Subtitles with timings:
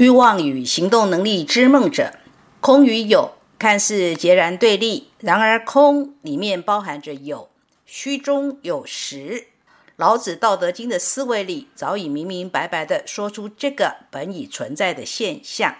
[0.00, 2.14] 欲望与行动能力之梦者，
[2.62, 7.50] 空与有看似截然对立，然而空里面包含着有，
[7.84, 9.48] 虚中有实。
[9.96, 15.74] 老子《道德经》的思维里，早已明明白白地说出这个本已存在的现象。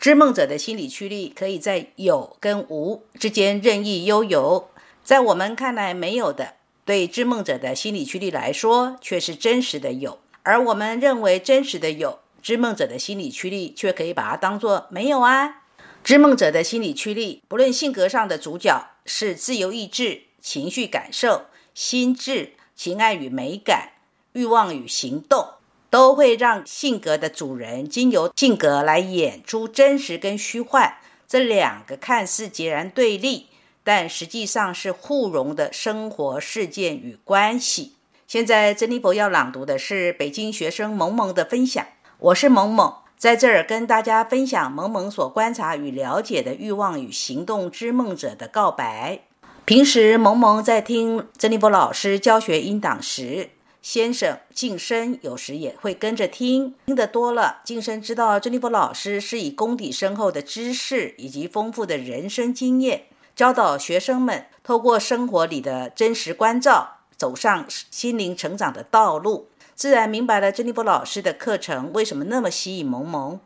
[0.00, 4.68] 知梦者的心理驱力，可以在有跟无之间任意悠游，
[5.04, 12.18] 在我们看来没有的，对知梦者的心理驱力来说，却是真实的有；而我们认为真实的有。
[12.44, 15.62] 知梦者的心理驱力，却可以把它当作没有啊。
[16.02, 23.92] 知梦者的心理驱力，不论性格上的主角是自由意志、情绪感受、心智、情爱与美感、
[24.34, 25.54] 欲望与行动，
[25.88, 33.46] 都会让性格的主人经由性格来演出真实跟虚幻这两个看似截然对立，
[33.82, 37.94] 但实际上是互融的生活事件与关系。
[38.26, 41.86] 现在，珍妮佛要朗读的是北京学生萌萌的分享。
[42.24, 49.20] 我是萌萌，在这儿跟大家分享萌萌所观察与了解的欲望与行动之梦者的告白。
[49.66, 53.50] 平时萌萌在听珍妮佛老师教学音档时，
[53.82, 56.74] 先生晋升有时也会跟着听。
[56.86, 63.02] 听得多了，晋升知道珍妮佛老师是以功底深厚的知识以及丰富的人生经验，
[63.36, 69.48] 教导学生们透过生活里的真实关照，走上心灵成长的道路。
[69.74, 73.40] 自然明白了珍妮佛老师的课程为什么那么吸引萌萌。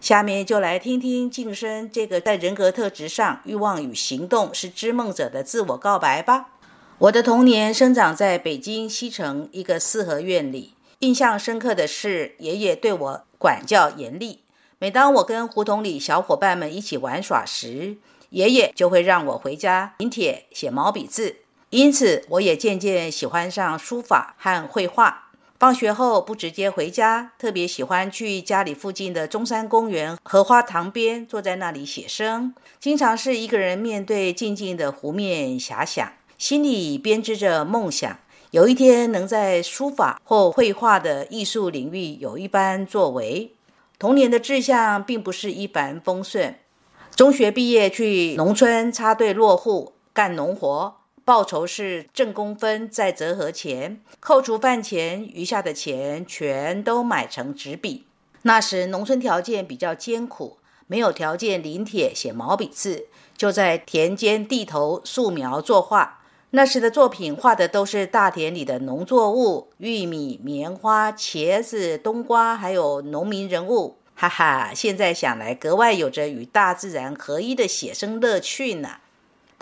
[0.00, 6.50] 下面就来听听晋升这个在人格特质上欲望与行动是知梦者的自我告白吧。
[6.98, 14.40] 我的童年生长在北京西城一个四合院里，印象深刻的是爷爷对我管教严厉。
[14.78, 17.96] 每当我跟胡同里小伙伴们一起玩耍时，
[18.30, 21.36] 爷爷就会让我回家临帖写毛笔字。
[21.70, 25.30] 因此，我也渐渐喜欢上书法和绘画。
[25.62, 32.52] 放学后不直接回家，特别喜欢去家里附近的中山公园荷花塘边，坐在那里写生。
[32.80, 38.18] 经常是一个人面对静静的湖面遐想，心里编织着梦想，
[38.50, 43.54] 有一天能在书法或绘画的艺术领域有一番作为。
[44.00, 46.56] 童年的志向并不是一帆风顺，
[47.14, 51.01] 中学毕业去农村插队落户干农活。
[51.24, 58.06] 报酬是挣工分再折合钱，扣除饭钱，余下的钱全都买成纸笔。
[58.42, 63.06] 那时农村条件比较艰苦，没有条件临帖写毛笔字，
[63.36, 66.18] 就在田间地头素描作画。
[66.50, 73.96] 那时的作品画的都是大田里的农作物，玉米、棉花、茄子、冬瓜，还有农民人物。
[74.14, 78.98] 哈哈，现在想来格外有着与大自然合一的写生乐趣呢。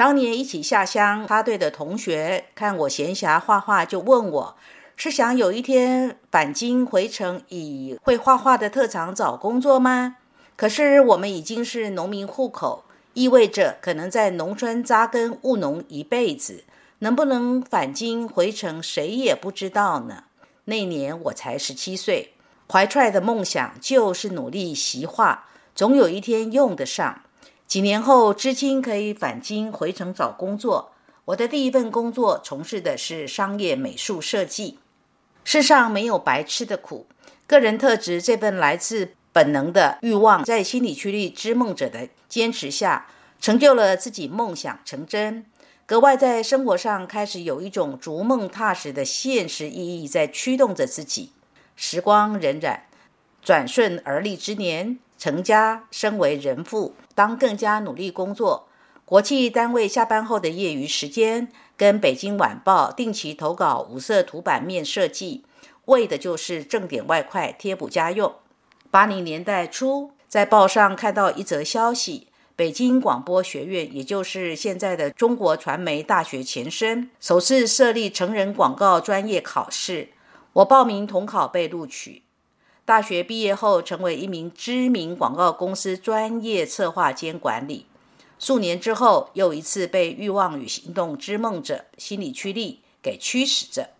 [0.00, 4.56] 当年一起下乡插队的同学，看我闲暇画画，就问我
[4.96, 10.16] 是想有一天返京回城，以会画画的特长找工作吗？
[10.56, 16.64] 可是我们已经是农民户口，意味着可能在农村扎根务农一辈子，
[17.00, 20.24] 能不能返京回城，谁也不知道呢。
[20.64, 22.32] 那年我才十七岁，
[22.72, 25.44] 怀揣的梦想就是努力习画，
[25.74, 27.20] 总有一天用得上。
[27.70, 30.91] 几年后，知青可以返京回城找工作。
[31.26, 34.81] 我的第一份工作从事的是商业美术设计。
[35.44, 37.06] 世上没有白吃的苦，
[37.47, 43.06] 个人特质这份来自本能的欲望，在心理驱力之梦者的坚持下，
[43.41, 45.47] 成就了自己梦想成真。
[45.86, 51.30] 格外在生活上开始有一种逐梦踏实的现实意义在驱动着自己。
[51.77, 52.80] 时光荏苒，
[53.41, 54.98] 转瞬而立之年。
[55.20, 58.68] 成家，身为人父，当更加努力工作。
[59.04, 65.44] 国际单位下班后的业余时间，跟《北京晚报》定期投稿五色图版面设计，
[65.84, 68.34] 为的就是挣点外快，贴补家用。
[68.90, 80.08] 八零年代初，在报上看到一则消息：北京广播学院，也就是现在的中国传媒大学前身，首次设立成人广告专业考试。
[80.54, 82.22] 我报名统考，被录取。
[82.91, 87.87] 大学毕业后，成为一名知名广告公司专业策划兼管理。
[88.37, 93.91] 数年之后，又一次被欲望与行动之梦者心理驱力给驱使着，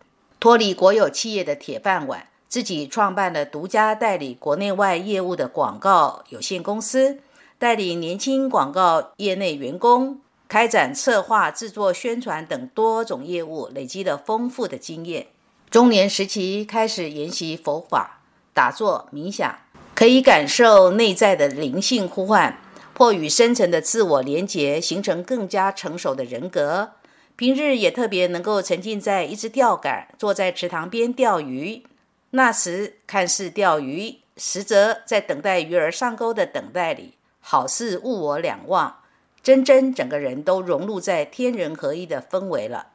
[0.41, 7.21] 脱离国有企业的铁饭碗，自己创办了独家代理国内外业务的广告有限公司，
[7.61, 15.29] 带领年轻广告业内员工开展策划、制作、宣传等多种业务，累积了丰富的经验。
[15.71, 18.17] 中年时期开始研习佛法。
[18.52, 19.58] 打坐冥想，
[19.94, 22.58] 可以感受内在的灵性呼唤，
[22.97, 26.91] 或与深层的自我连结，形成更加成熟的人格。
[27.37, 31.85] 平日也特别能够沉浸在一只钓竿，坐在池塘边钓鱼。
[32.32, 38.96] 那时看似钓鱼，实则在等待鱼儿上钩的等待里，好似物我两忘，
[39.43, 42.88] 真真整个人都融入在天人合一的氛围了。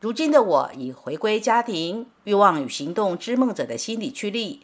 [0.00, 4.62] 如今的我已回归家庭，欲望与行动之梦者的心理驱力，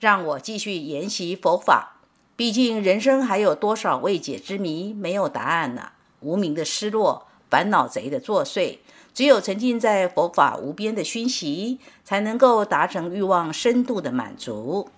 [0.00, 1.96] 让我继续研习佛法。
[2.36, 5.92] 毕竟人生还有多少未解之谜没有答案呢？
[6.20, 8.78] 无名的失落，烦恼贼的作祟。
[9.14, 14.88] 只有沉浸在佛法无边的熏习，才能够达成欲望深度的满足。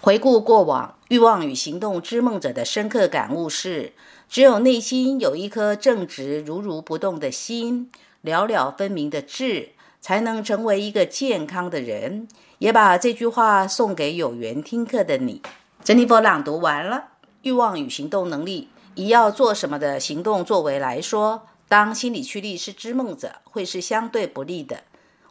[0.00, 3.94] 回顾过往，欲望与行动之梦者的深刻感悟是：
[4.28, 7.90] 只有内心有一颗正直如如不动的心，
[8.20, 9.70] 了了分明的智，
[10.00, 12.28] 才能成为一个健康的人。
[12.58, 15.42] 也把这句话送给有缘听课的你。
[15.84, 17.04] 珍妮佛朗读完了。
[17.42, 21.46] 欲望与行动能力，以要做什么的行动作为来说。
[21.68, 24.82] 当心理驱力是知梦者，会是相对不利的。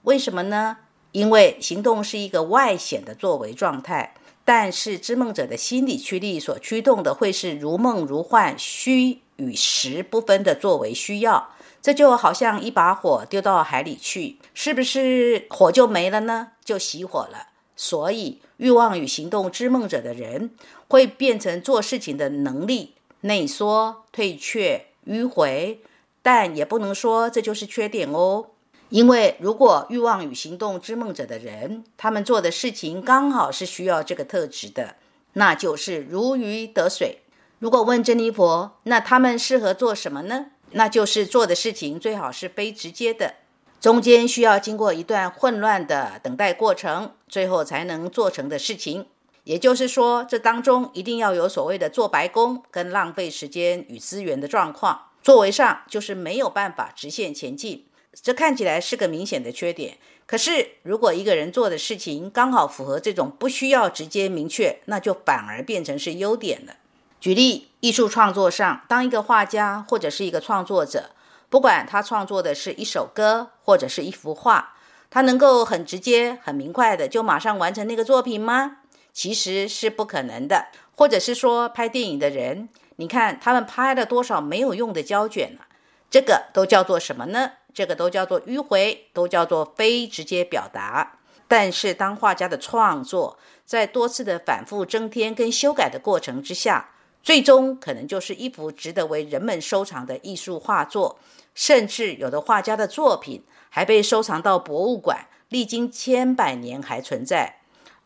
[0.04, 0.78] 为什么呢？
[1.12, 4.14] 因为行动是一个外显的作为状态，
[4.46, 11.50] 但是知梦者的心理驱力所驱动的会是如梦如幻、虚与实不分的作为需要。
[11.81, 16.50] 这就好像一把火丢到海里去，是不是火就没了呢？
[16.66, 17.48] 就熄火了。
[17.75, 20.51] 所以，欲望与行动知梦者的人，
[20.89, 25.80] 会变成做事情的能力内缩、退却、迂回。
[26.22, 28.48] 但也不能说这就是缺点哦，
[28.90, 34.95] 因为如果欲望与行动之梦者的人，他们做的事情刚好是需要这个特质的，
[35.33, 37.19] 那就是如鱼得水。
[37.59, 40.48] 如果问珍妮佛，那他们适合做什么呢？
[40.71, 43.33] 那就是做的事情最好是非直接的，
[43.81, 49.07] 中间需要经过一段混乱的等待过程，最后才能做成的事情。
[49.44, 55.07] 也就是说，这当中一定要有所谓的做白工跟浪费时间与资源的状况。
[55.24, 59.98] 作为上就是没有办法直线前进，这看起来是个明显的缺点。
[60.27, 66.75] 可是，如果一个人做的事情刚好符合这种不需要直接明确，那就反而变成是优点了。
[67.19, 71.12] 举例，艺术创作上，当一个画家或者是一个创作者，
[71.50, 74.75] 不管他创作的是一首歌或者是一幅画，
[75.10, 78.78] 他能够很直接、很明快的就马上完成那个作品吗？
[79.12, 80.68] 其实是不可能的。
[80.96, 82.69] 或者是说，拍电影的人。
[82.98, 85.62] 你看他们拍了多少没有用的胶卷呢？
[86.10, 87.52] 这个都叫做什么呢？
[87.74, 91.19] 这个都叫做迂回，都叫做非直接表达。
[91.48, 96.90] 但是当画家的创作在多次的反复增添跟修改的过程之下，
[97.28, 101.20] 最终可能就是一幅值得为人们收藏的艺术画作，
[101.54, 107.58] 甚至有的画家的作品还被收藏到博物馆，历经千百年还存在。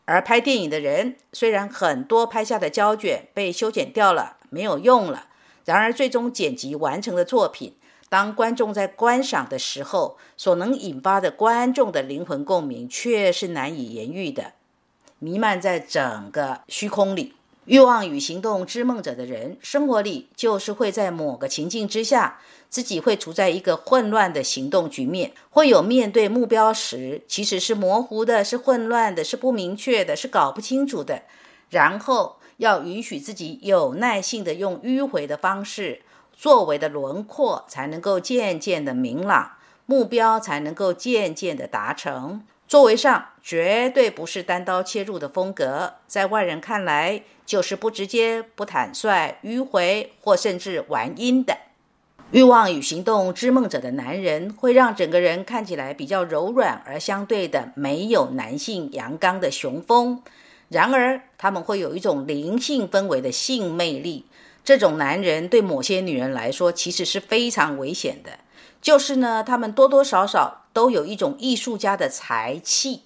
[0.06, 4.38] 而拍电影的人，虽然很多拍下的胶卷被修剪掉了。
[4.50, 5.28] 没有用了。
[5.66, 7.76] 然而，最终剪辑完成的作品，
[8.08, 14.54] 当观众在观赏的时候，所能引发的观众的灵魂共鸣，却是难以言喻的，
[15.20, 17.36] 弥漫在整个虚空里。
[17.64, 31.22] 欲望与行动之梦者的人，生活里就是会在某个情境之下，自己会处在一个混乱的行动局面，会有面对目标时，其实是模糊的，是混乱的，是不明确的，是搞不清楚的。
[31.70, 32.36] 然后。
[32.58, 36.02] 要允许自己有耐性的用迂回的方式，
[36.32, 39.52] 作为的轮廓才能够渐渐的明朗，
[39.86, 42.44] 目标才能够渐渐的达成。
[42.72, 51.54] 作为上绝对不是单刀切入的风格，在外人看来就是不直接、不坦率、迂回或甚至玩阴的。
[52.30, 60.22] 欲望与行动之梦者的男人，会让整个人看起来比较柔软，而相对的没有男性阳刚的雄风。
[60.70, 64.24] 然而，他们会有一种灵性氛围的性魅力。
[64.64, 68.30] 这种男人对某些女人来说，其实是非常危险的。
[68.82, 73.04] 就是呢，他们多多少少都有一种艺术家的才气，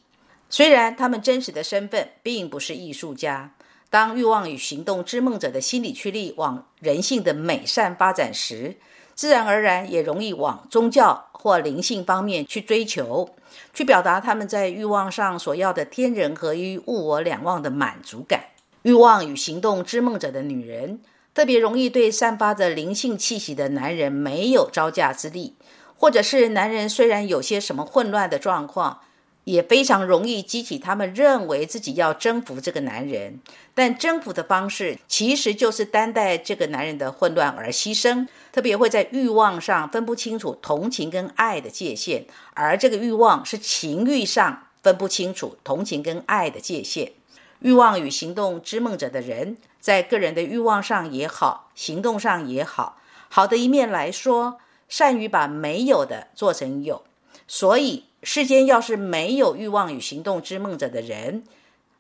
[0.51, 3.53] 虽然他们真实的身份并不是艺术家。
[3.89, 8.77] 当欲望与行动之梦者的心理驱力往人性的美善发展时，
[9.15, 13.29] 自然而然也容易往宗教或灵性方面去追求。
[13.73, 18.47] 去表达他们在欲望上所要的天人合一、物我两忘的满足感。
[18.83, 21.01] 欲望与行动之梦者的女人，
[21.37, 25.55] 特别容易对散发着灵性气息的男人没有招架之力，
[25.97, 29.01] 或者是男人虽然有些什么混乱的状况。
[29.47, 33.39] 也非常容易激起他们认为自己要征服这个男人，
[33.75, 38.27] 但征服的方式其实就是担待这个男人的混乱而牺牲。
[38.51, 47.13] 特别会在欲望上分不清楚同情跟爱的界限，而这个欲望是情欲上分不清楚同情跟爱的界限。
[47.61, 52.99] 欲望与行动之梦者的人，在个人的欲望上也好，行动上也好，
[53.29, 54.59] 好的一面来说，
[54.89, 57.05] 善于把没有的做成有，
[57.47, 58.05] 所以。
[58.23, 61.45] 世间要是没有欲望与行动之梦者的人，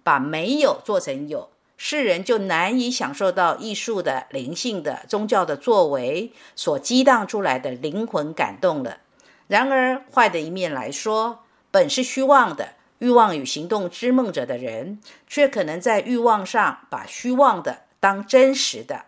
[0.02, 8.98] 把没有做成有，世人就难以享受到艺术的灵性的宗教的作为所激荡出来的灵魂感动了。
[9.46, 19.06] 然而，坏的一面来说，本是虚妄的欲望与行动之梦者的人，却可能在欲望上把虚妄的当真实的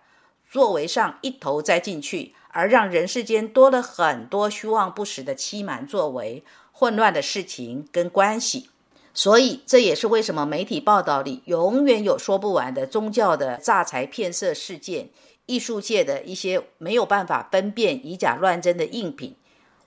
[0.50, 6.42] 作为上一头栽进去，而让人世间多了很多虚妄不实的欺瞒作为、
[6.72, 8.70] 混乱的事情跟关系。
[9.14, 15.08] 所以，这也是为什么媒体报道里永远有说不完的宗教的诈财骗色事件，
[15.46, 19.34] 艺术界的一些没有办法分辨以假乱真的赝品，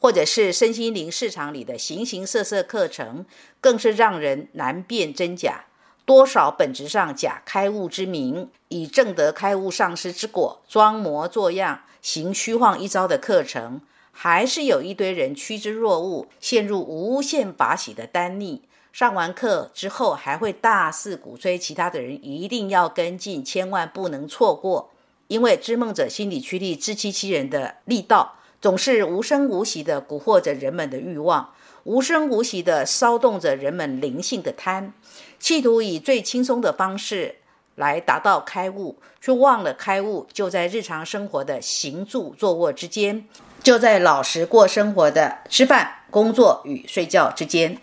[0.02, 3.24] 或者是身心灵市场里的形形色色课程，
[3.62, 5.66] 更是让人难辨真假。
[6.06, 13.82] 多少本质上假开悟之名，以正得开悟上师之果，装模作样行虚晃一招的课程，
[14.12, 18.64] 还是有一堆人趋之若鹜，陷入无限法喜的单逆。
[18.92, 24.90] 上完课之后，还会大肆鼓吹其他的人一定要跟进，千万不能错过。
[25.28, 31.54] 因为知梦者心理驱力自欺欺人的力道，总是无声无息地蛊惑着人们的欲望，
[31.84, 34.94] 无声无息地骚动着人们灵性的贪，
[35.40, 37.38] 企图以最轻松的方式
[37.76, 43.28] 来达到开悟，却忘了开悟就在日常生活的行住坐卧之间，
[43.64, 47.80] 就在老实过生活的吃饭、工作与睡觉之间。